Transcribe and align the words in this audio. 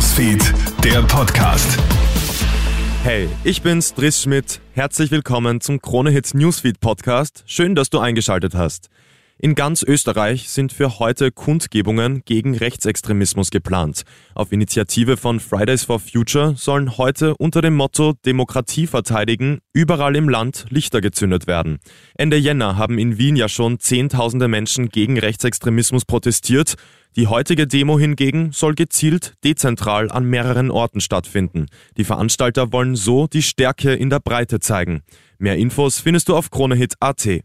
Newsfeed, 0.00 0.54
der 0.82 1.02
Podcast. 1.02 1.78
Hey, 3.04 3.28
ich 3.44 3.60
bin's, 3.60 3.92
Driss 3.92 4.22
Schmidt. 4.22 4.62
Herzlich 4.72 5.10
willkommen 5.10 5.60
zum 5.60 5.82
Krone 5.82 6.10
Hits 6.10 6.32
Newsfeed 6.32 6.80
Podcast. 6.80 7.44
Schön, 7.44 7.74
dass 7.74 7.90
du 7.90 7.98
eingeschaltet 7.98 8.54
hast. 8.54 8.88
In 9.42 9.54
ganz 9.54 9.82
Österreich 9.82 10.50
sind 10.50 10.70
für 10.70 10.98
heute 10.98 11.30
Kundgebungen 11.30 12.20
gegen 12.26 12.54
Rechtsextremismus 12.54 13.50
geplant. 13.50 14.02
Auf 14.34 14.52
Initiative 14.52 15.16
von 15.16 15.40
Fridays 15.40 15.84
for 15.84 15.98
Future 15.98 16.56
sollen 16.58 16.98
heute 16.98 17.34
unter 17.38 17.62
dem 17.62 17.74
Motto 17.74 18.12
Demokratie 18.26 18.86
verteidigen 18.86 19.60
überall 19.72 20.14
im 20.14 20.28
Land 20.28 20.66
Lichter 20.68 21.00
gezündet 21.00 21.46
werden. 21.46 21.78
Ende 22.16 22.36
Jänner 22.36 22.76
haben 22.76 22.98
in 22.98 23.16
Wien 23.16 23.34
ja 23.34 23.48
schon 23.48 23.78
Zehntausende 23.78 24.46
Menschen 24.46 24.90
gegen 24.90 25.18
Rechtsextremismus 25.18 26.04
protestiert. 26.04 26.74
Die 27.16 27.26
heutige 27.26 27.66
Demo 27.66 27.98
hingegen 27.98 28.52
soll 28.52 28.74
gezielt 28.74 29.32
dezentral 29.42 30.10
an 30.10 30.26
mehreren 30.26 30.70
Orten 30.70 31.00
stattfinden. 31.00 31.64
Die 31.96 32.04
Veranstalter 32.04 32.74
wollen 32.74 32.94
so 32.94 33.26
die 33.26 33.42
Stärke 33.42 33.94
in 33.94 34.10
der 34.10 34.20
Breite 34.20 34.60
zeigen. 34.60 35.00
Mehr 35.38 35.56
Infos 35.56 35.98
findest 35.98 36.28
du 36.28 36.36
auf 36.36 36.50
kronehit.at. 36.50 37.40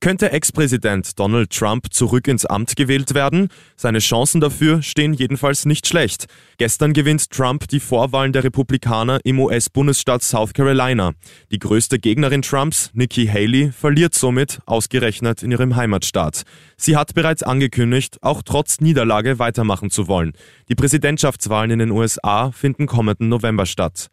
Könnte 0.00 0.30
Ex-Präsident 0.30 1.18
Donald 1.18 1.50
Trump 1.50 1.92
zurück 1.92 2.28
ins 2.28 2.46
Amt 2.46 2.76
gewählt 2.76 3.14
werden? 3.14 3.48
Seine 3.76 3.98
Chancen 3.98 4.40
dafür 4.40 4.80
stehen 4.80 5.12
jedenfalls 5.12 5.64
nicht 5.64 5.88
schlecht. 5.88 6.26
Gestern 6.56 6.92
gewinnt 6.92 7.30
Trump 7.30 7.66
die 7.66 7.80
Vorwahlen 7.80 8.32
der 8.32 8.44
Republikaner 8.44 9.18
im 9.24 9.40
US-Bundesstaat 9.40 10.22
South 10.22 10.52
Carolina. 10.52 11.14
Die 11.50 11.58
größte 11.58 11.98
Gegnerin 11.98 12.42
Trumps, 12.42 12.90
Nikki 12.92 13.26
Haley, 13.26 13.72
verliert 13.72 14.14
somit, 14.14 14.60
ausgerechnet 14.66 15.42
in 15.42 15.50
ihrem 15.50 15.74
Heimatstaat. 15.74 16.42
Sie 16.76 16.96
hat 16.96 17.14
bereits 17.14 17.42
angekündigt, 17.42 18.18
auch 18.22 18.42
trotz 18.42 18.80
Niederlage 18.80 19.40
weitermachen 19.40 19.90
zu 19.90 20.06
wollen. 20.06 20.32
Die 20.68 20.76
Präsidentschaftswahlen 20.76 21.72
in 21.72 21.80
den 21.80 21.90
USA 21.90 22.52
finden 22.52 22.86
kommenden 22.86 23.28
November 23.28 23.66
statt. 23.66 24.10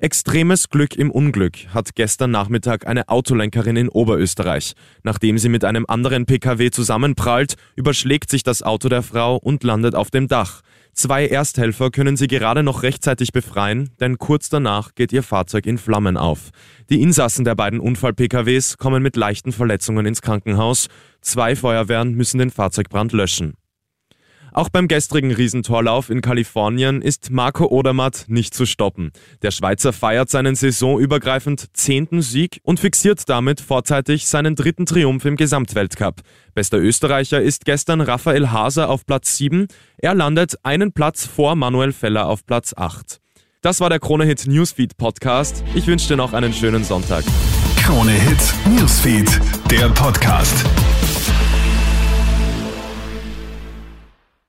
Extremes 0.00 0.70
Glück 0.70 0.96
im 0.96 1.10
Unglück 1.10 1.68
hat 1.72 1.94
gestern 1.94 2.32
Nachmittag 2.32 2.86
eine 2.86 3.08
Autolenkerin 3.08 3.76
in 3.76 3.88
Oberösterreich. 3.88 4.74
Nachdem 5.04 5.38
sie 5.38 5.48
mit 5.48 5.64
einem 5.64 5.86
anderen 5.86 6.26
Pkw 6.26 6.70
zusammenprallt, 6.70 7.54
überschlägt 7.76 8.28
sich 8.28 8.42
das 8.42 8.62
Auto 8.62 8.88
der 8.88 9.02
Frau 9.02 9.36
und 9.36 9.62
landet 9.62 9.94
auf 9.94 10.10
dem 10.10 10.26
Dach. 10.26 10.62
Zwei 10.94 11.26
Ersthelfer 11.26 11.90
können 11.90 12.16
sie 12.16 12.26
gerade 12.26 12.62
noch 12.62 12.82
rechtzeitig 12.82 13.32
befreien, 13.32 13.90
denn 14.00 14.18
kurz 14.18 14.48
danach 14.48 14.94
geht 14.94 15.12
ihr 15.12 15.22
Fahrzeug 15.22 15.66
in 15.66 15.78
Flammen 15.78 16.16
auf. 16.16 16.50
Die 16.90 17.00
Insassen 17.00 17.44
der 17.44 17.54
beiden 17.54 17.80
Unfall-PKWs 17.80 18.78
kommen 18.78 19.02
mit 19.02 19.16
leichten 19.16 19.52
Verletzungen 19.52 20.06
ins 20.06 20.22
Krankenhaus. 20.22 20.88
Zwei 21.20 21.56
Feuerwehren 21.56 22.14
müssen 22.14 22.38
den 22.38 22.50
Fahrzeugbrand 22.50 23.12
löschen. 23.12 23.54
Auch 24.54 24.68
beim 24.68 24.86
gestrigen 24.86 25.32
Riesentorlauf 25.32 26.10
in 26.10 26.20
Kalifornien 26.20 27.02
ist 27.02 27.32
Marco 27.32 27.66
Odermatt 27.66 28.26
nicht 28.28 28.54
zu 28.54 28.66
stoppen. 28.66 29.10
Der 29.42 29.50
Schweizer 29.50 29.92
feiert 29.92 30.30
seinen 30.30 30.54
saisonübergreifend 30.54 31.76
zehnten 31.76 32.22
Sieg 32.22 32.60
und 32.62 32.78
fixiert 32.78 33.28
damit 33.28 33.60
vorzeitig 33.60 34.28
seinen 34.28 34.54
dritten 34.54 34.86
Triumph 34.86 35.24
im 35.24 35.34
Gesamtweltcup. 35.34 36.20
Bester 36.54 36.78
Österreicher 36.78 37.42
ist 37.42 37.64
gestern 37.64 38.00
Raphael 38.00 38.52
Haser 38.52 38.90
auf 38.90 39.04
Platz 39.04 39.36
7. 39.38 39.66
Er 39.98 40.14
landet 40.14 40.54
einen 40.62 40.92
Platz 40.92 41.26
vor 41.26 41.56
Manuel 41.56 41.92
Feller 41.92 42.28
auf 42.28 42.46
Platz 42.46 42.74
8. 42.76 43.18
Das 43.60 43.80
war 43.80 43.88
der 43.88 43.98
Krone 43.98 44.24
Hit 44.24 44.46
Newsfeed 44.46 44.96
Podcast. 44.96 45.64
Ich 45.74 45.88
wünsche 45.88 46.06
dir 46.06 46.16
noch 46.16 46.32
einen 46.32 46.52
schönen 46.52 46.84
Sonntag. 46.84 47.24
Krone 47.82 48.12
Hit 48.12 48.54
Newsfeed, 48.78 49.40
der 49.68 49.88
Podcast. 49.88 50.64